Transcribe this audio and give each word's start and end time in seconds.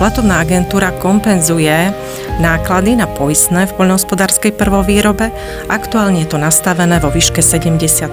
Platovná 0.00 0.40
agentúra 0.40 0.96
kompenzuje 0.96 1.92
náklady 2.40 2.96
na 2.96 3.04
poistné 3.04 3.68
v 3.68 3.76
poľnohospodárskej 3.76 4.56
prvovýrobe. 4.56 5.28
Aktuálne 5.68 6.24
je 6.24 6.32
to 6.32 6.40
nastavené 6.40 6.96
vo 7.04 7.12
výške 7.12 7.44
70 7.44 8.08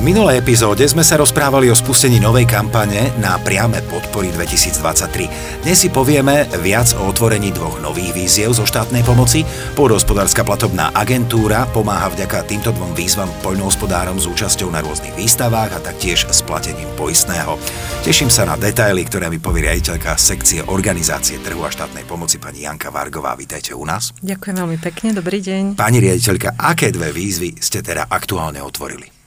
v 0.00 0.16
minulej 0.16 0.40
epizóde 0.40 0.80
sme 0.88 1.04
sa 1.04 1.20
rozprávali 1.20 1.68
o 1.68 1.76
spustení 1.76 2.24
novej 2.24 2.48
kampane 2.48 3.12
na 3.20 3.36
priame 3.36 3.84
podpory 3.84 4.32
2023. 4.32 5.60
Dnes 5.60 5.76
si 5.76 5.92
povieme 5.92 6.48
viac 6.64 6.96
o 6.96 7.04
otvorení 7.12 7.52
dvoch 7.52 7.76
nových 7.84 8.16
víziev 8.16 8.56
zo 8.56 8.64
štátnej 8.64 9.04
pomoci. 9.04 9.44
Pôdohospodárska 9.76 10.40
platobná 10.40 10.88
agentúra 10.96 11.68
pomáha 11.68 12.08
vďaka 12.16 12.48
týmto 12.48 12.72
dvom 12.72 12.96
výzvam 12.96 13.28
poľnohospodárom 13.44 14.16
s 14.16 14.24
účasťou 14.24 14.72
na 14.72 14.80
rôznych 14.80 15.12
výstavách 15.20 15.76
a 15.76 15.84
taktiež 15.84 16.24
s 16.32 16.40
platením 16.48 16.88
poistného. 16.96 17.60
Teším 18.00 18.32
sa 18.32 18.48
na 18.48 18.56
detaily, 18.56 19.04
ktoré 19.04 19.28
mi 19.28 19.36
povie 19.36 19.68
riaditeľka 19.68 20.16
sekcie 20.16 20.64
organizácie 20.64 21.36
trhu 21.44 21.60
a 21.60 21.68
štátnej 21.68 22.08
pomoci 22.08 22.40
pani 22.40 22.64
Janka 22.64 22.88
Vargová. 22.88 23.36
Vítajte 23.36 23.76
u 23.76 23.84
nás. 23.84 24.16
Ďakujem 24.24 24.64
veľmi 24.64 24.78
pekne, 24.80 25.12
dobrý 25.12 25.44
deň. 25.44 25.76
Pani 25.76 26.00
riaditeľka, 26.00 26.56
aké 26.56 26.88
dve 26.88 27.12
výzvy 27.12 27.60
ste 27.60 27.84
teda 27.84 28.08
aktuálne 28.08 28.64
otvorili? 28.64 29.19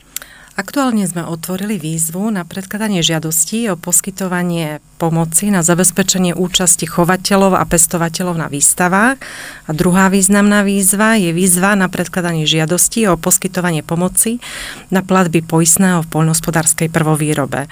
Aktuálne 0.54 1.02
sme 1.10 1.26
otvorili 1.26 1.82
výzvu 1.82 2.30
na 2.30 2.46
predkladanie 2.46 3.02
žiadostí 3.02 3.66
o 3.74 3.76
poskytovanie 3.76 4.86
pomoci 5.04 5.52
na 5.52 5.60
zabezpečenie 5.60 6.32
účasti 6.32 6.88
chovateľov 6.88 7.60
a 7.60 7.68
pestovateľov 7.68 8.40
na 8.40 8.48
výstavách. 8.48 9.20
A 9.68 9.72
druhá 9.76 10.08
významná 10.08 10.64
výzva 10.64 11.20
je 11.20 11.36
výzva 11.36 11.76
na 11.76 11.92
predkladanie 11.92 12.48
žiadostí 12.48 13.04
o 13.12 13.20
poskytovanie 13.20 13.84
pomoci 13.84 14.40
na 14.88 15.04
platby 15.04 15.44
poistného 15.44 16.08
v 16.08 16.08
poľnohospodárskej 16.08 16.88
prvovýrobe. 16.88 17.68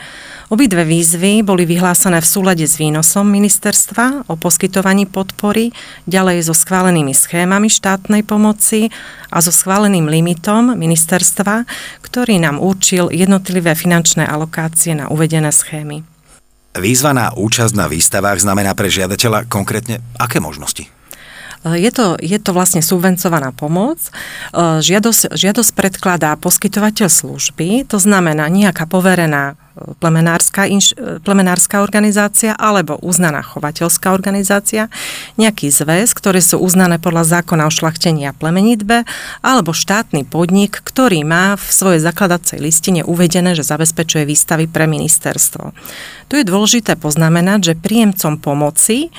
Obidve 0.51 0.83
výzvy 0.83 1.47
boli 1.47 1.63
vyhlásené 1.63 2.19
v 2.19 2.27
súlade 2.27 2.67
s 2.67 2.75
výnosom 2.75 3.23
ministerstva 3.23 4.27
o 4.27 4.35
poskytovaní 4.35 5.07
podpory, 5.07 5.71
ďalej 6.11 6.51
so 6.51 6.51
schválenými 6.51 7.15
schémami 7.15 7.71
štátnej 7.71 8.27
pomoci 8.27 8.91
a 9.31 9.39
so 9.39 9.55
schváleným 9.55 10.11
limitom 10.11 10.75
ministerstva, 10.75 11.63
ktorý 12.03 12.43
nám 12.43 12.59
určil 12.59 13.07
jednotlivé 13.07 13.71
finančné 13.79 14.27
alokácie 14.27 14.91
na 14.91 15.07
uvedené 15.07 15.55
schémy. 15.55 16.10
Výzva 16.71 17.11
na 17.11 17.35
účasť 17.35 17.73
na 17.75 17.91
výstavách 17.91 18.47
znamená 18.47 18.71
pre 18.71 18.87
žiadateľa 18.87 19.51
konkrétne 19.51 19.99
aké 20.15 20.39
možnosti? 20.39 20.87
Je 21.61 21.91
to, 21.93 22.17
je 22.17 22.41
to 22.41 22.57
vlastne 22.57 22.81
subvencovaná 22.81 23.53
pomoc. 23.53 24.01
Žiadosť, 24.57 25.37
žiadosť 25.37 25.71
predkladá 25.77 26.33
poskytovateľ 26.41 27.05
služby, 27.05 27.85
to 27.85 28.01
znamená 28.01 28.49
nejaká 28.49 28.89
poverená 28.89 29.60
plemenárska, 29.99 30.67
inš, 30.67 30.93
plemenárska 31.25 31.81
organizácia 31.81 32.53
alebo 32.57 32.99
uznaná 33.01 33.41
chovateľská 33.45 34.13
organizácia, 34.13 34.87
nejaký 35.37 35.71
zväz, 35.71 36.13
ktoré 36.15 36.39
sú 36.39 36.59
uznané 36.61 36.97
podľa 36.97 37.39
zákona 37.39 37.67
o 37.67 37.71
šlachtení 37.71 38.27
a 38.29 38.35
plemenitbe, 38.35 39.03
alebo 39.41 39.75
štátny 39.75 40.27
podnik, 40.27 40.81
ktorý 40.81 41.25
má 41.25 41.55
v 41.55 41.65
svojej 41.67 42.01
zakladacej 42.01 42.57
listine 42.61 43.01
uvedené, 43.05 43.53
že 43.57 43.67
zabezpečuje 43.67 44.27
výstavy 44.27 44.65
pre 44.69 44.87
ministerstvo. 44.87 45.73
Tu 46.31 46.39
je 46.39 46.45
dôležité 46.47 46.95
poznamenať, 46.95 47.73
že 47.73 47.79
príjemcom 47.79 48.39
pomoci 48.39 49.11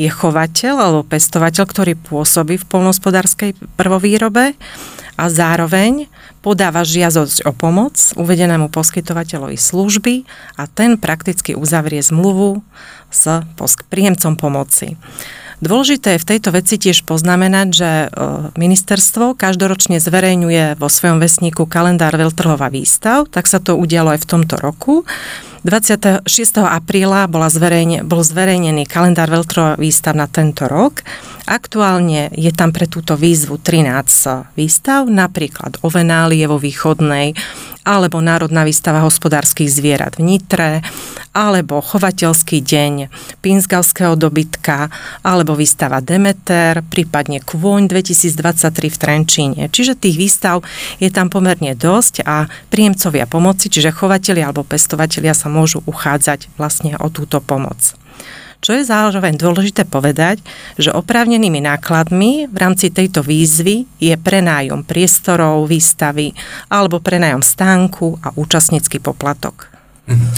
je 0.00 0.08
chovateľ 0.08 0.74
alebo 0.80 1.02
pestovateľ, 1.04 1.64
ktorý 1.68 1.92
pôsobí 2.00 2.56
v 2.56 2.68
polnohospodárskej 2.72 3.52
prvovýrobe 3.76 4.56
a 5.20 5.24
zároveň 5.28 6.08
podáva 6.40 6.80
žiadosť 6.80 7.44
o 7.44 7.52
pomoc 7.52 8.00
uvedenému 8.16 8.72
poskytovateľovi 8.72 9.60
služby 9.60 10.14
a 10.56 10.64
ten 10.64 10.96
prakticky 10.96 11.52
uzavrie 11.52 12.00
zmluvu 12.00 12.64
s 13.12 13.28
príjemcom 13.92 14.40
pomoci. 14.40 14.96
Dôležité 15.60 16.16
je 16.16 16.22
v 16.24 16.28
tejto 16.32 16.56
veci 16.56 16.80
tiež 16.80 17.04
poznamenať, 17.04 17.68
že 17.68 17.90
e, 17.92 18.08
ministerstvo 18.56 19.36
každoročne 19.36 20.00
zverejňuje 20.00 20.80
vo 20.80 20.88
svojom 20.88 21.20
vesníku 21.20 21.68
kalendár 21.68 22.16
veľtrhova 22.16 22.72
výstav, 22.72 23.28
tak 23.28 23.44
sa 23.44 23.60
to 23.60 23.76
udialo 23.76 24.16
aj 24.16 24.24
v 24.24 24.30
tomto 24.32 24.56
roku. 24.56 25.04
26. 25.60 26.24
apríla 26.64 27.28
bola 27.28 27.52
zverejne, 27.52 28.00
bol 28.00 28.24
zverejnený 28.24 28.88
kalendár 28.88 29.28
veľtrhova 29.28 29.76
výstav 29.76 30.16
na 30.16 30.24
tento 30.24 30.64
rok. 30.64 31.04
Aktuálne 31.44 32.32
je 32.32 32.48
tam 32.48 32.72
pre 32.72 32.88
túto 32.88 33.12
výzvu 33.12 33.60
13 33.60 34.56
výstav, 34.56 35.04
napríklad 35.04 35.76
Ovenálie 35.84 36.48
vo 36.48 36.56
východnej, 36.56 37.36
alebo 37.84 38.20
Národná 38.20 38.62
výstava 38.66 39.04
hospodárskych 39.04 39.70
zvierat 39.70 40.20
v 40.20 40.36
Nitre, 40.36 40.70
alebo 41.32 41.80
Chovateľský 41.80 42.60
deň 42.60 43.08
Pinsgalského 43.40 44.14
dobytka, 44.18 44.92
alebo 45.24 45.56
výstava 45.56 46.04
Demeter, 46.04 46.84
prípadne 46.86 47.40
Kvoň 47.40 47.88
2023 47.88 48.90
v 48.90 48.96
Trenčíne. 48.98 49.62
Čiže 49.72 49.96
tých 49.96 50.16
výstav 50.18 50.62
je 51.00 51.08
tam 51.08 51.32
pomerne 51.32 51.72
dosť 51.72 52.26
a 52.26 52.50
príjemcovia 52.68 53.24
pomoci, 53.30 53.72
čiže 53.72 53.94
chovatelia 53.94 54.50
alebo 54.50 54.66
pestovatelia 54.66 55.32
sa 55.32 55.48
môžu 55.48 55.80
uchádzať 55.86 56.52
vlastne 56.58 56.98
o 56.98 57.08
túto 57.08 57.38
pomoc. 57.40 57.96
Čo 58.60 58.76
je 58.76 58.84
zároveň 58.84 59.40
dôležité 59.40 59.88
povedať, 59.88 60.44
že 60.76 60.92
oprávnenými 60.92 61.64
nákladmi 61.64 62.44
v 62.44 62.56
rámci 62.60 62.92
tejto 62.92 63.24
výzvy 63.24 63.88
je 63.96 64.14
prenájom 64.20 64.84
priestorov, 64.84 65.64
výstavy 65.64 66.36
alebo 66.68 67.00
prenájom 67.00 67.40
stánku 67.40 68.20
a 68.20 68.36
účastnícky 68.36 69.00
poplatok. 69.00 69.72
Mhm. 70.08 70.28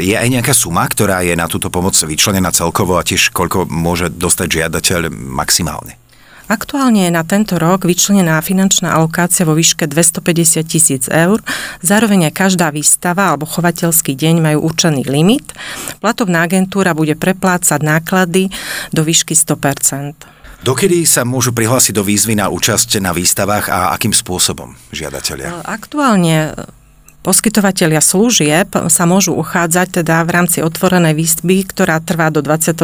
Je 0.00 0.16
aj 0.16 0.28
nejaká 0.32 0.56
suma, 0.56 0.88
ktorá 0.88 1.20
je 1.20 1.36
na 1.36 1.44
túto 1.48 1.68
pomoc 1.68 1.92
vyčlenená 1.92 2.48
celkovo 2.48 2.96
a 2.96 3.04
tiež 3.04 3.28
koľko 3.28 3.68
môže 3.68 4.08
dostať 4.08 4.48
žiadateľ 4.60 5.12
maximálne? 5.12 6.00
Aktuálne 6.46 7.10
je 7.10 7.12
na 7.12 7.26
tento 7.26 7.58
rok 7.58 7.82
vyčlenená 7.90 8.38
finančná 8.38 8.94
alokácia 8.94 9.42
vo 9.42 9.58
výške 9.58 9.90
250 9.90 10.62
tisíc 10.62 11.04
eur. 11.10 11.42
Zároveň 11.82 12.30
aj 12.30 12.38
každá 12.38 12.70
výstava 12.70 13.34
alebo 13.34 13.50
chovateľský 13.50 14.14
deň 14.14 14.34
majú 14.38 14.58
určený 14.70 15.10
limit. 15.10 15.50
Platovná 15.98 16.46
agentúra 16.46 16.94
bude 16.94 17.18
preplácať 17.18 17.82
náklady 17.82 18.54
do 18.94 19.02
výšky 19.02 19.34
100% 19.34 20.36
Dokedy 20.66 21.06
sa 21.06 21.22
môžu 21.22 21.54
prihlásiť 21.54 21.94
do 21.94 22.02
výzvy 22.02 22.34
na 22.34 22.50
účasť 22.50 22.98
na 22.98 23.14
výstavách 23.14 23.70
a 23.70 23.78
akým 23.94 24.10
spôsobom 24.10 24.74
žiadatelia? 24.90 25.62
Aktuálne 25.62 26.58
Poskytovateľia 27.26 27.98
služieb 27.98 28.70
sa 28.86 29.02
môžu 29.02 29.34
uchádzať 29.34 29.98
teda 29.98 30.22
v 30.22 30.30
rámci 30.30 30.62
otvorenej 30.62 31.18
výzvy, 31.18 31.66
ktorá 31.66 31.98
trvá 31.98 32.30
do 32.30 32.38
23. 32.38 32.78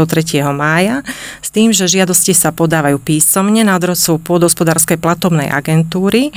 mája, 0.50 1.06
s 1.38 1.54
tým, 1.54 1.70
že 1.70 1.86
žiadosti 1.86 2.34
sa 2.34 2.50
podávajú 2.50 2.98
písomne 2.98 3.62
na 3.62 3.78
adresu 3.78 4.18
pôdospodárskej 4.18 4.98
platobnej 4.98 5.46
agentúry. 5.46 6.34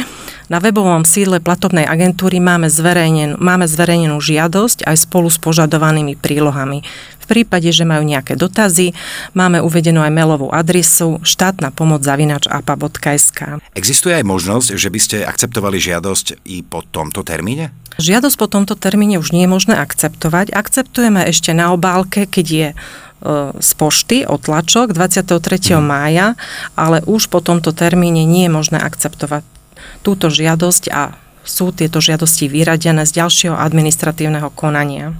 Na 0.53 0.61
webovom 0.61 1.01
sídle 1.01 1.41
platobnej 1.41 1.89
agentúry 1.89 2.38
máme, 2.38 2.69
zverejnen, 2.69 3.41
máme 3.41 3.66
zverejnenú 3.66 4.22
žiadosť 4.22 4.85
aj 4.85 5.09
spolu 5.09 5.33
s 5.33 5.41
požadovanými 5.41 6.13
prílohami. 6.13 6.85
V 7.25 7.41
prípade, 7.41 7.74
že 7.74 7.90
majú 7.90 8.06
nejaké 8.06 8.38
dotazy, 8.38 8.94
máme 9.34 9.66
uvedenú 9.66 10.06
aj 10.06 10.13
mailovú 10.13 10.53
adresu 10.53 11.18
štátna 11.25 11.74
pomoc 11.74 12.06
zavinač 12.06 12.46
apa.sk. 12.46 13.58
Existuje 13.74 14.13
aj 14.13 14.25
možnosť, 14.30 14.68
že 14.78 14.90
by 14.94 15.00
ste 15.02 15.18
akceptovali 15.25 15.81
žiadosť 15.81 16.46
i 16.46 16.62
po 16.62 16.85
tomto 16.85 17.25
termíne? 17.25 17.74
Žiadosť 17.97 18.38
po 18.38 18.46
tomto 18.46 18.78
termíne 18.78 19.18
už 19.18 19.34
nie 19.34 19.50
je 19.50 19.53
možné 19.58 19.74
akceptovať. 19.74 20.53
Akceptujeme 20.53 21.25
ešte 21.25 21.56
na 21.58 21.74
obálke, 21.74 22.30
keď 22.30 22.46
je 22.46 22.68
e, 22.69 22.75
z 23.58 23.72
pošty, 23.74 24.18
otlačok 24.30 24.94
23. 24.94 25.25
Hmm. 25.74 25.81
mája, 25.81 26.28
ale 26.78 27.02
už 27.09 27.31
po 27.34 27.41
tomto 27.41 27.74
termíne 27.74 28.22
nie 28.28 28.46
je 28.46 28.53
možné 28.53 28.78
akceptovať 28.78 29.41
túto 30.06 30.30
žiadosť 30.30 30.94
a 30.94 31.18
sú 31.45 31.72
tieto 31.72 32.01
žiadosti 32.03 32.50
vyradené 32.51 33.06
z 33.06 33.22
ďalšieho 33.22 33.56
administratívneho 33.56 34.51
konania. 34.51 35.13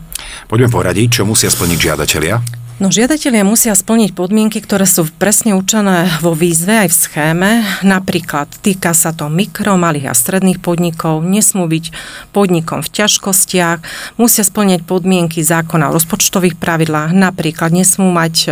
Poďme 0.50 0.74
poradiť, 0.74 1.22
čo 1.22 1.24
musia 1.24 1.54
splniť 1.54 1.80
žiadatelia. 1.80 2.42
No, 2.76 2.92
žiadatelia 2.92 3.48
musia 3.48 3.72
splniť 3.72 4.12
podmienky, 4.12 4.60
ktoré 4.60 4.84
sú 4.84 5.08
presne 5.16 5.56
určené 5.56 6.12
vo 6.20 6.36
výzve 6.36 6.84
aj 6.84 6.92
v 6.92 7.00
schéme. 7.08 7.52
Napríklad 7.88 8.52
týka 8.60 8.92
sa 8.92 9.16
to 9.16 9.32
mikro, 9.32 9.80
malých 9.80 10.12
a 10.12 10.14
stredných 10.14 10.60
podnikov, 10.60 11.24
nesmú 11.24 11.72
byť 11.72 11.96
podnikom 12.36 12.84
v 12.84 12.90
ťažkostiach, 12.92 13.80
musia 14.20 14.44
splňať 14.44 14.84
podmienky 14.84 15.40
zákona 15.40 15.88
o 15.88 15.96
rozpočtových 15.96 16.60
pravidlách, 16.60 17.16
napríklad 17.16 17.72
nesmú 17.72 18.12
mať 18.12 18.36
e, 18.44 18.48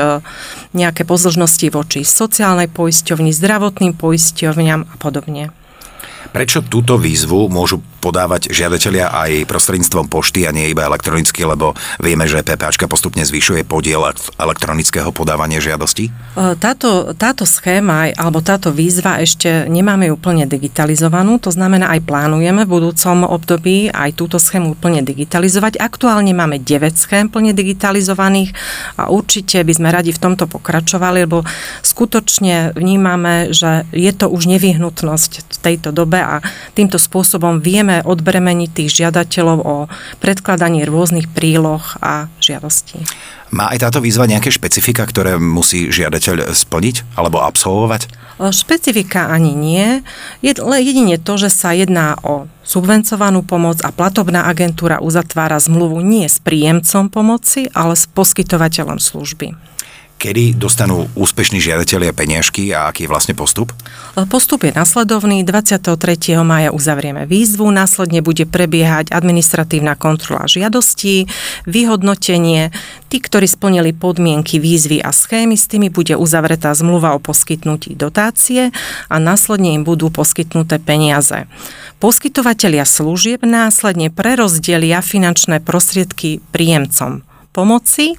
nejaké 0.71 1.03
pozložnosti 1.03 1.67
voči 1.67 2.07
sociálnej 2.07 2.71
poisťovni, 2.71 3.35
zdravotným 3.35 3.91
poisťovňam 3.91 4.87
a 4.87 4.95
podobne. 5.03 5.51
Prečo 6.33 6.65
túto 6.65 6.97
výzvu 6.97 7.45
môžu 7.45 7.77
podávať 8.01 8.49
žiadatelia 8.49 9.13
aj 9.13 9.45
prostredníctvom 9.45 10.09
pošty 10.09 10.43
a 10.43 10.51
nie 10.51 10.73
iba 10.73 10.83
elektronicky, 10.83 11.45
lebo 11.45 11.77
vieme, 12.01 12.25
že 12.25 12.41
PPAčka 12.41 12.89
postupne 12.89 13.21
zvyšuje 13.21 13.63
podiel 13.63 14.01
elektronického 14.41 15.13
podávania 15.13 15.61
žiadosti? 15.61 16.09
Táto, 16.57 17.13
táto 17.13 17.45
schéma 17.45 18.11
alebo 18.17 18.41
táto 18.41 18.73
výzva 18.73 19.21
ešte 19.21 19.69
nemáme 19.69 20.09
úplne 20.09 20.49
digitalizovanú, 20.49 21.37
to 21.37 21.53
znamená 21.53 21.93
aj 21.93 22.01
plánujeme 22.03 22.65
v 22.65 22.73
budúcom 22.81 23.29
období 23.29 23.93
aj 23.93 24.17
túto 24.17 24.41
schému 24.41 24.73
úplne 24.73 25.05
digitalizovať. 25.05 25.77
Aktuálne 25.77 26.33
máme 26.33 26.57
9 26.57 26.97
schém 26.97 27.29
plne 27.29 27.53
digitalizovaných 27.53 28.57
a 28.97 29.13
určite 29.13 29.61
by 29.61 29.73
sme 29.77 29.93
radi 29.93 30.09
v 30.11 30.19
tomto 30.19 30.49
pokračovali, 30.49 31.29
lebo 31.29 31.45
skutočne 31.85 32.73
vnímame, 32.73 33.53
že 33.53 33.85
je 33.93 34.11
to 34.11 34.33
už 34.33 34.49
nevyhnutnosť 34.49 35.31
v 35.45 35.57
tejto 35.61 35.93
dobe 35.93 36.22
a 36.23 36.39
týmto 36.71 36.95
spôsobom 36.95 37.59
vieme 37.59 37.99
odbremeniť 37.99 38.69
tých 38.71 38.89
žiadateľov 39.03 39.59
o 39.61 39.75
predkladanie 40.23 40.87
rôznych 40.87 41.27
príloh 41.29 41.83
a 41.99 42.31
žiadostí. 42.39 43.03
Má 43.53 43.69
aj 43.69 43.85
táto 43.85 43.99
výzva 44.01 44.25
nejaké 44.25 44.49
špecifika, 44.49 45.05
ktoré 45.05 45.37
musí 45.37 45.93
žiadateľ 45.93 46.57
splniť 46.57 47.19
alebo 47.19 47.43
absolvovať? 47.43 48.09
Špecifika 48.41 49.29
ani 49.29 49.53
nie. 49.53 50.01
Jedine 50.41 51.21
to, 51.21 51.37
že 51.37 51.53
sa 51.53 51.69
jedná 51.77 52.17
o 52.25 52.49
subvencovanú 52.65 53.45
pomoc 53.45 53.77
a 53.85 53.93
platobná 53.93 54.49
agentúra 54.49 54.97
uzatvára 54.97 55.61
zmluvu 55.61 56.01
nie 56.01 56.25
s 56.25 56.41
príjemcom 56.41 57.13
pomoci, 57.13 57.69
ale 57.77 57.93
s 57.93 58.09
poskytovateľom 58.09 58.97
služby. 58.97 59.53
Kedy 60.21 60.55
dostanú 60.55 61.11
úspešní 61.19 61.59
žiadatelia 61.59 62.15
peniažky 62.15 62.71
a 62.71 62.87
aký 62.87 63.05
je 63.05 63.11
vlastne 63.11 63.35
postup? 63.35 63.75
Postup 64.31 64.63
je 64.63 64.71
nasledovný. 64.71 65.43
23. 65.43 65.83
maja 66.45 66.71
uzavrieme 66.71 67.27
výzvu, 67.27 67.67
následne 67.67 68.23
bude 68.23 68.47
prebiehať 68.47 69.11
administratívna 69.11 69.99
kontrola 69.99 70.47
žiadostí, 70.47 71.27
vyhodnotenie. 71.67 72.71
Tí, 73.11 73.17
ktorí 73.19 73.51
splnili 73.51 73.91
podmienky 73.91 74.63
výzvy 74.63 75.03
a 75.03 75.11
schémy, 75.11 75.59
s 75.59 75.67
tými 75.67 75.91
bude 75.91 76.15
uzavretá 76.15 76.71
zmluva 76.71 77.11
o 77.13 77.19
poskytnutí 77.19 77.97
dotácie 77.97 78.71
a 79.11 79.15
následne 79.19 79.75
im 79.75 79.83
budú 79.83 80.07
poskytnuté 80.07 80.79
peniaze. 80.79 81.51
Poskytovatelia 81.99 82.87
služieb 82.87 83.43
následne 83.43 84.07
prerozdelia 84.07 85.03
finančné 85.03 85.59
prostriedky 85.59 86.39
príjemcom 86.55 87.27
pomoci 87.53 88.17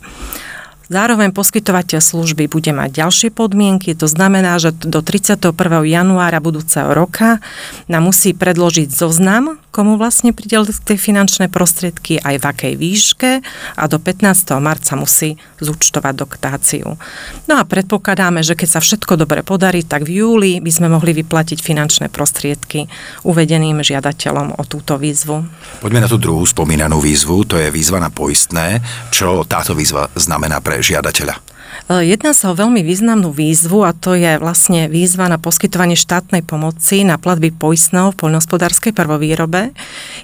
Zároveň 0.92 1.32
poskytovateľ 1.32 2.00
služby 2.04 2.44
bude 2.44 2.68
mať 2.76 3.00
ďalšie 3.00 3.28
podmienky, 3.32 3.96
to 3.96 4.04
znamená, 4.04 4.60
že 4.60 4.76
do 4.76 5.00
31. 5.00 5.56
januára 5.88 6.44
budúceho 6.44 6.92
roka 6.92 7.40
nám 7.88 8.12
musí 8.12 8.36
predložiť 8.36 8.92
zoznam, 8.92 9.56
komu 9.72 9.96
vlastne 9.98 10.30
prideliť 10.30 10.86
tie 10.86 10.94
finančné 11.00 11.48
prostriedky, 11.48 12.20
aj 12.20 12.36
v 12.36 12.44
akej 12.44 12.74
výške 12.78 13.30
a 13.74 13.84
do 13.88 13.98
15. 13.98 14.54
marca 14.60 14.92
musí 14.94 15.40
zúčtovať 15.58 16.14
doktáciu. 16.14 17.00
No 17.48 17.54
a 17.58 17.64
predpokladáme, 17.64 18.44
že 18.44 18.54
keď 18.54 18.78
sa 18.78 18.80
všetko 18.84 19.18
dobre 19.18 19.40
podarí, 19.42 19.82
tak 19.82 20.04
v 20.06 20.22
júli 20.22 20.52
by 20.60 20.70
sme 20.70 20.92
mohli 20.92 21.16
vyplatiť 21.16 21.58
finančné 21.58 22.06
prostriedky 22.12 22.86
uvedeným 23.24 23.80
žiadateľom 23.80 24.60
o 24.60 24.62
túto 24.68 25.00
výzvu. 25.00 25.42
Poďme 25.80 26.04
na 26.04 26.10
tú 26.12 26.20
druhú 26.20 26.44
spomínanú 26.46 27.00
výzvu, 27.00 27.48
to 27.48 27.56
je 27.58 27.72
výzva 27.72 27.98
na 27.98 28.12
poistné. 28.12 28.78
Čo 29.10 29.42
táto 29.48 29.74
výzva 29.74 30.06
znamená 30.14 30.62
pre 30.62 30.73
pre 30.74 30.82
žiadateľa? 30.82 31.38
E, 31.38 32.02
jedná 32.10 32.34
sa 32.34 32.50
o 32.50 32.58
veľmi 32.58 32.82
významnú 32.82 33.30
výzvu 33.30 33.86
a 33.86 33.94
to 33.94 34.18
je 34.18 34.42
vlastne 34.42 34.90
výzva 34.90 35.30
na 35.30 35.38
poskytovanie 35.38 35.94
štátnej 35.94 36.42
pomoci 36.42 37.06
na 37.06 37.14
platby 37.14 37.54
poistného 37.54 38.10
v 38.10 38.18
poľnohospodárskej 38.18 38.90
prvovýrobe. 38.90 39.70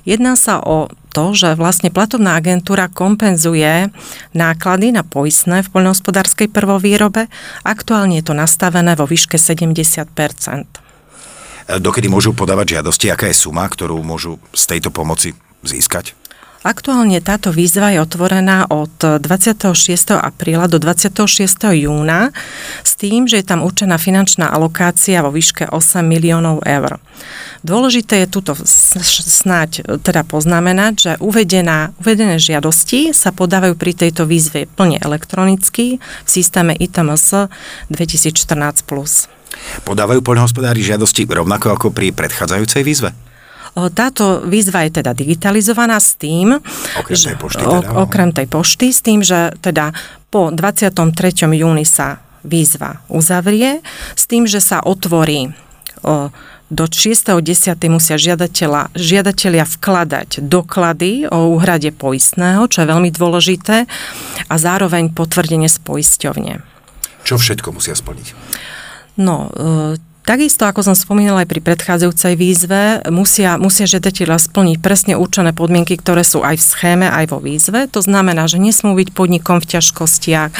Jedná 0.03 0.35
sa 0.35 0.59
o 0.59 0.91
to, 1.15 1.31
že 1.39 1.55
vlastne 1.55 1.95
platobná 1.95 2.35
agentúra 2.35 2.91
kompenzuje 2.91 3.95
náklady 4.35 4.91
na 4.91 5.07
poistné 5.07 5.63
v 5.63 5.71
poľnohospodárskej 5.71 6.51
prvovýrobe. 6.51 7.31
Aktuálne 7.63 8.19
je 8.19 8.27
to 8.27 8.35
nastavené 8.35 8.99
vo 8.99 9.07
výške 9.07 9.39
70 9.39 9.71
e, 9.71 10.67
Dokedy 11.79 12.11
môžu 12.11 12.35
podávať 12.35 12.83
žiadosti? 12.83 13.07
Aká 13.15 13.31
je 13.31 13.39
suma, 13.39 13.71
ktorú 13.71 14.03
môžu 14.03 14.43
z 14.51 14.67
tejto 14.67 14.91
pomoci 14.91 15.39
získať? 15.63 16.20
Aktuálne 16.61 17.25
táto 17.25 17.57
výzva 17.57 17.89
je 17.89 18.05
otvorená 18.05 18.69
od 18.69 18.93
26. 19.01 19.65
apríla 20.13 20.69
do 20.69 20.77
26. 20.77 21.25
júna 21.73 22.37
s 22.85 23.01
tým, 23.01 23.25
že 23.25 23.41
je 23.41 23.49
tam 23.49 23.65
určená 23.65 23.97
finančná 23.97 24.45
alokácia 24.53 25.25
vo 25.25 25.33
výške 25.33 25.73
8 25.73 26.05
miliónov 26.05 26.61
eur. 26.69 27.01
Dôležité 27.65 28.25
je 28.25 28.29
tuto 28.29 28.53
snáď 28.61 29.89
teda 30.05 30.21
poznamenať, 30.21 30.93
že 31.01 31.13
uvedená, 31.25 31.97
uvedené 31.97 32.37
žiadosti 32.37 33.17
sa 33.17 33.33
podávajú 33.33 33.81
pri 33.81 33.97
tejto 33.97 34.29
výzve 34.29 34.69
plne 34.69 35.01
elektronicky 35.01 35.97
v 35.97 36.29
systéme 36.29 36.77
ITMS 36.77 37.49
2014+. 37.89 38.85
Podávajú 39.89 40.21
poľnohospodári 40.21 40.85
žiadosti 40.85 41.25
rovnako 41.25 41.73
ako 41.73 41.89
pri 41.89 42.13
predchádzajúcej 42.13 42.85
výzve? 42.85 43.30
Táto 43.75 44.43
výzva 44.43 44.83
je 44.87 44.99
teda 44.99 45.15
digitalizovaná 45.15 46.03
s 46.03 46.19
tým, 46.19 46.59
okrem 46.99 47.21
tej 47.23 47.37
pošty, 47.39 47.63
teda, 47.63 47.79
okrem 47.95 48.31
tej 48.35 48.47
pošty, 48.51 48.87
s 48.91 49.01
tým, 49.01 49.21
že 49.23 49.55
teda 49.63 49.95
po 50.31 50.51
23. 50.51 50.91
júni 51.55 51.87
sa 51.87 52.19
výzva 52.43 53.05
uzavrie, 53.07 53.85
s 54.17 54.25
tým, 54.27 54.49
že 54.51 54.59
sa 54.59 54.83
otvorí 54.83 55.55
o, 56.03 56.35
do 56.71 56.85
6.10. 56.87 57.43
musia 57.91 58.15
žiadateľa, 58.15 58.95
žiadatelia 58.95 59.67
vkladať 59.67 60.43
doklady 60.43 61.27
o 61.27 61.59
úhrade 61.59 61.91
poistného, 61.91 62.71
čo 62.71 62.83
je 62.83 62.91
veľmi 62.91 63.11
dôležité, 63.11 63.91
a 64.47 64.55
zároveň 64.55 65.11
potvrdenie 65.11 65.67
z 65.67 65.79
poisťovne. 65.83 66.55
Čo 67.27 67.37
všetko 67.43 67.75
musia 67.75 67.99
splniť? 67.99 68.29
No, 69.19 69.51
e, 69.51 69.99
Takisto, 70.21 70.69
ako 70.69 70.85
som 70.85 70.95
spomínala 70.95 71.43
aj 71.43 71.49
pri 71.49 71.61
predchádzajúcej 71.65 72.35
výzve, 72.37 73.03
musia, 73.09 73.57
musia 73.57 73.89
žiadateľa 73.89 74.37
splniť 74.39 74.77
presne 74.79 75.15
určené 75.17 75.57
podmienky, 75.57 75.97
ktoré 75.97 76.23
sú 76.23 76.45
aj 76.45 76.61
v 76.61 76.67
schéme, 76.67 77.07
aj 77.09 77.33
vo 77.33 77.41
výzve. 77.41 77.89
To 77.91 78.05
znamená, 78.05 78.45
že 78.47 78.61
nesmú 78.61 78.93
byť 78.95 79.17
podnikom 79.17 79.59
v 79.59 79.69
ťažkostiach, 79.75 80.53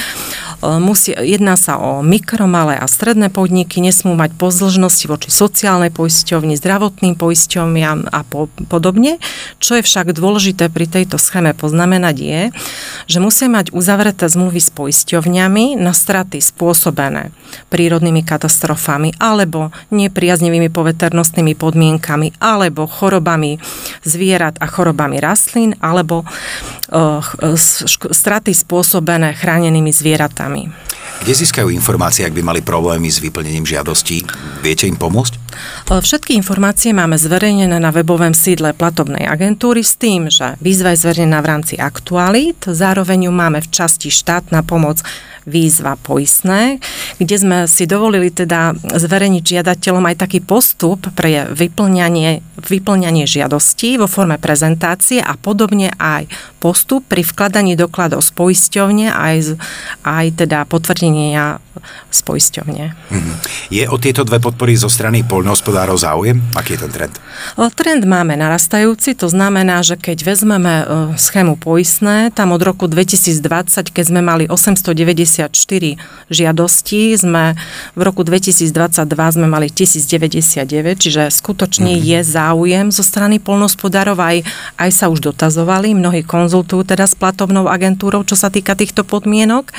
musí, 0.61 1.17
jedná 1.17 1.57
sa 1.57 1.81
o 1.81 2.05
mikro, 2.05 2.45
malé 2.45 2.77
a 2.77 2.85
stredné 2.85 3.33
podniky, 3.33 3.81
nesmú 3.81 4.13
mať 4.13 4.37
pozlžnosti 4.37 5.09
voči 5.09 5.33
sociálnej 5.33 5.89
poisťovni, 5.89 6.53
zdravotným 6.61 7.17
poisťovniam 7.17 8.13
a 8.13 8.21
po, 8.29 8.53
podobne. 8.69 9.17
Čo 9.57 9.81
je 9.81 9.87
však 9.87 10.13
dôležité 10.13 10.69
pri 10.69 10.85
tejto 10.85 11.17
schéme 11.17 11.57
poznamenať 11.57 12.17
je, 12.21 12.43
že 13.09 13.19
musia 13.25 13.49
mať 13.49 13.73
uzavreté 13.73 14.29
zmluvy 14.29 14.61
s 14.61 14.69
poisťovňami 14.69 15.81
na 15.81 15.97
straty 15.97 16.45
spôsobené 16.45 17.33
prírodnými 17.73 18.21
katastrofami 18.21 19.17
alebo 19.17 19.73
nepriaznivými 19.89 20.69
poveternostnými 20.69 21.57
podmienkami 21.57 22.37
alebo 22.37 22.85
chorobami 22.85 23.57
zvierat 24.05 24.61
a 24.61 24.69
chorobami 24.69 25.17
rastlín 25.19 25.73
alebo 25.81 26.23
uh, 26.23 27.25
straty 28.13 28.53
spôsobené 28.53 29.33
chránenými 29.35 29.91
zvieratami 29.91 30.50
programy. 30.51 30.75
Kde 31.21 31.37
získajú 31.37 31.69
informácie, 31.69 32.25
ak 32.25 32.33
by 32.33 32.41
mali 32.41 32.61
problémy 32.65 33.13
s 33.13 33.21
vyplnením 33.21 33.69
žiadostí? 33.69 34.25
Viete 34.65 34.89
im 34.89 34.97
pomôcť? 34.97 35.37
Všetky 35.85 36.33
informácie 36.33 36.97
máme 36.97 37.21
zverejnené 37.21 37.77
na 37.77 37.93
webovém 37.93 38.33
sídle 38.33 38.73
platobnej 38.73 39.29
agentúry 39.29 39.85
s 39.85 40.01
tým, 40.01 40.33
že 40.33 40.57
výzva 40.65 40.97
je 40.97 41.05
zverejnená 41.05 41.45
v 41.45 41.51
rámci 41.53 41.75
aktualít, 41.77 42.65
zároveň 42.65 43.29
ju 43.29 43.33
máme 43.37 43.61
v 43.61 43.69
časti 43.69 44.09
štátna 44.09 44.65
pomoc 44.65 45.05
výzva 45.45 45.97
poistné, 46.01 46.81
kde 47.21 47.37
sme 47.37 47.59
si 47.69 47.85
dovolili 47.85 48.33
teda 48.33 48.77
zverejniť 48.81 49.45
žiadateľom 49.45 50.05
aj 50.09 50.17
taký 50.25 50.41
postup 50.41 51.05
pre 51.13 51.49
vyplňanie, 51.53 52.41
vyplňanie 52.61 53.25
žiadostí 53.25 54.01
vo 54.01 54.09
forme 54.09 54.37
prezentácie 54.37 55.21
a 55.21 55.37
podobne 55.37 55.93
aj 55.97 56.29
postup 56.61 57.09
pri 57.09 57.25
vkladaní 57.25 57.75
dokladov 57.75 58.21
z 58.21 58.31
poisťovne 58.37 59.09
aj, 59.09 59.57
aj 60.05 60.27
teda 60.37 60.69
potvrdenia 60.69 61.59
z 62.13 62.21
poisťovne. 62.21 62.85
Mm-hmm. 62.93 63.37
Je 63.73 63.85
o 63.89 63.97
tieto 63.97 64.21
dve 64.29 64.37
podpory 64.37 64.77
zo 64.77 64.93
strany 64.93 65.25
poľnohospodárov 65.25 65.97
záujem? 65.97 66.37
Aký 66.53 66.77
je 66.77 66.85
ten 66.85 66.93
trend? 66.93 67.15
Trend 67.73 68.05
máme 68.05 68.37
narastajúci, 68.37 69.17
to 69.17 69.33
znamená, 69.33 69.81
že 69.81 69.97
keď 69.97 70.19
vezmeme 70.21 70.75
o, 70.85 70.85
schému 71.17 71.57
poistné, 71.57 72.29
tam 72.37 72.53
od 72.53 72.61
roku 72.61 72.85
2020, 72.85 73.41
keď 73.89 74.05
sme 74.05 74.21
mali 74.21 74.45
890 74.45 75.01
1094 75.49 75.97
žiadostí, 76.29 77.17
sme 77.17 77.57
v 77.97 78.01
roku 78.03 78.23
2022 78.27 78.67
sme 79.09 79.47
mali 79.49 79.73
1099, 79.73 81.01
čiže 81.01 81.23
skutočne 81.33 81.97
mm-hmm. 81.97 82.11
je 82.11 82.21
záujem 82.21 82.87
zo 82.93 83.03
strany 83.07 83.41
polnospodárov, 83.41 84.19
aj, 84.19 84.45
aj 84.77 84.91
sa 84.91 85.07
už 85.09 85.33
dotazovali, 85.33 85.97
mnohí 85.97 86.27
konzultujú 86.51 86.83
teda 86.83 87.07
s 87.07 87.15
platobnou 87.15 87.71
agentúrou, 87.71 88.27
čo 88.27 88.35
sa 88.35 88.51
týka 88.51 88.75
týchto 88.75 89.07
podmienok. 89.07 89.71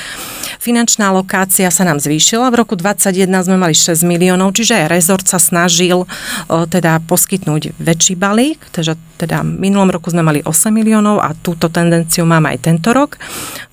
finančná 0.63 1.11
lokácia 1.11 1.67
sa 1.67 1.83
nám 1.83 1.99
zvýšila. 1.99 2.47
V 2.47 2.63
roku 2.63 2.79
2021 2.79 3.43
sme 3.43 3.57
mali 3.59 3.75
6 3.75 4.07
miliónov, 4.07 4.55
čiže 4.55 4.79
aj 4.79 4.87
rezort 4.87 5.27
sa 5.27 5.35
snažil 5.35 6.07
teda 6.47 7.03
poskytnúť 7.03 7.75
väčší 7.75 8.15
balík, 8.15 8.71
teda, 8.71 8.95
teda 9.19 9.43
v 9.43 9.67
minulom 9.67 9.91
roku 9.91 10.07
sme 10.15 10.23
mali 10.23 10.39
8 10.39 10.71
miliónov 10.71 11.19
a 11.19 11.35
túto 11.35 11.67
tendenciu 11.67 12.23
máme 12.23 12.55
aj 12.55 12.63
tento 12.63 12.95
rok. 12.95 13.19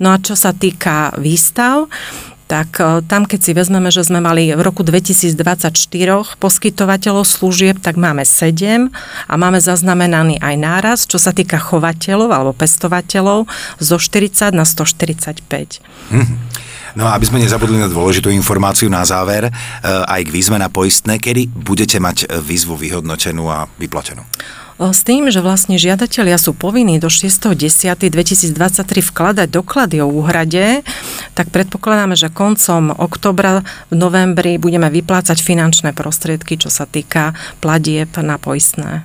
No 0.02 0.10
a 0.10 0.18
čo 0.18 0.34
sa 0.34 0.50
týka 0.50 1.14
výstav, 1.14 1.86
tak 2.48 2.80
e, 2.80 3.04
tam, 3.04 3.28
keď 3.28 3.40
si 3.44 3.52
vezmeme, 3.52 3.92
že 3.92 4.08
sme 4.08 4.24
mali 4.24 4.50
v 4.56 4.60
roku 4.64 4.80
2024 4.80 5.36
poskytovateľov 6.40 7.28
služieb, 7.28 7.76
tak 7.78 8.00
máme 8.00 8.24
7 8.24 8.88
a 9.28 9.34
máme 9.36 9.60
zaznamenaný 9.60 10.40
aj 10.40 10.54
náraz, 10.56 10.98
čo 11.04 11.20
sa 11.20 11.36
týka 11.36 11.60
chovateľov 11.60 12.32
alebo 12.32 12.52
pestovateľov 12.56 13.44
zo 13.78 13.96
40 14.00 14.56
na 14.56 14.64
145. 14.64 15.84
Hm. 16.10 16.28
No 16.96 17.06
a 17.06 17.14
aby 17.14 17.28
sme 17.28 17.44
nezabudli 17.44 17.78
na 17.78 17.86
dôležitú 17.86 18.32
informáciu 18.32 18.88
na 18.88 19.04
záver, 19.04 19.46
e, 19.46 19.52
aj 19.84 20.24
k 20.24 20.32
výzve 20.32 20.56
na 20.56 20.72
poistné, 20.72 21.20
kedy 21.20 21.52
budete 21.52 22.00
mať 22.00 22.32
výzvu 22.40 22.74
vyhodnotenú 22.74 23.44
a 23.52 23.68
vyplatenú? 23.76 24.24
S 24.78 25.02
tým, 25.02 25.26
že 25.26 25.42
vlastne 25.42 25.74
žiadatelia 25.74 26.38
sú 26.38 26.54
povinní 26.54 27.02
do 27.02 27.10
6.10.2023 27.10 28.54
vkladať 29.10 29.48
doklady 29.50 29.98
o 29.98 30.06
úhrade, 30.06 30.86
tak 31.34 31.50
predpokladáme, 31.50 32.14
že 32.14 32.30
koncom 32.30 32.94
oktobra 32.94 33.66
v 33.90 33.94
novembri 33.98 34.54
budeme 34.54 34.86
vyplácať 34.86 35.42
finančné 35.42 35.90
prostriedky, 35.98 36.54
čo 36.54 36.70
sa 36.70 36.86
týka 36.86 37.34
platieb 37.58 38.14
na 38.22 38.38
poistné. 38.38 39.02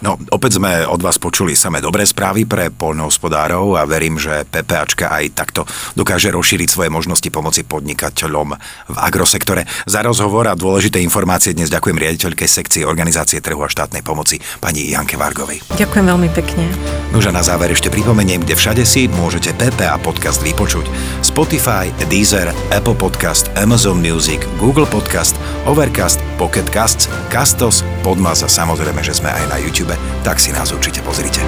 No, 0.00 0.16
opäť 0.32 0.56
sme 0.56 0.88
od 0.88 0.96
vás 1.04 1.20
počuli 1.20 1.52
samé 1.52 1.84
dobré 1.84 2.08
správy 2.08 2.48
pre 2.48 2.72
poľnohospodárov 2.72 3.76
a 3.76 3.84
verím, 3.84 4.16
že 4.16 4.48
PPAčka 4.48 5.12
aj 5.12 5.24
takto 5.36 5.68
dokáže 5.92 6.32
rozšíriť 6.32 6.68
svoje 6.72 6.88
možnosti 6.88 7.28
pomoci 7.28 7.68
podnikateľom 7.68 8.56
v 8.88 8.96
agrosektore. 8.96 9.68
Za 9.84 10.00
rozhovor 10.00 10.48
a 10.48 10.56
dôležité 10.56 11.04
informácie 11.04 11.52
dnes 11.52 11.68
ďakujem 11.68 12.00
riaditeľke 12.00 12.48
sekcie 12.48 12.88
organizácie 12.88 13.44
trhu 13.44 13.60
a 13.60 13.68
štátnej 13.68 14.00
pomoci 14.00 14.40
pani 14.56 14.88
Janke 14.88 15.20
Vargovej. 15.20 15.60
Ďakujem 15.76 16.06
veľmi 16.08 16.28
pekne. 16.32 16.64
Nože 17.12 17.28
na 17.28 17.44
záver 17.44 17.68
ešte 17.76 17.92
pripomeniem, 17.92 18.40
kde 18.40 18.56
všade 18.56 18.88
si 18.88 19.04
môžete 19.04 19.52
PPA 19.60 20.00
podcast 20.00 20.40
vypočuť. 20.40 20.88
Spotify, 21.20 21.92
Deezer, 22.08 22.48
Apple 22.72 22.96
Podcast, 22.96 23.52
Amazon 23.52 24.00
Music, 24.00 24.40
Google 24.56 24.88
Podcast, 24.88 25.36
Overcast, 25.68 26.24
Pocket 26.40 26.64
Casts, 26.72 27.04
Castos, 27.28 27.84
Podmas 28.00 28.40
a 28.40 28.48
samozrejme, 28.48 29.04
že 29.04 29.12
sme 29.12 29.28
aj 29.28 29.44
na 29.52 29.60
YouTube, 29.90 30.22
tak 30.22 30.38
si 30.38 30.52
nás 30.52 30.70
určite 30.72 31.02
pozrite. 31.02 31.42